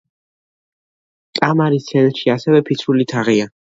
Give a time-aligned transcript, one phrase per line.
[1.39, 3.47] კამარის ცენტრში ასევე ფიცრული თაღია.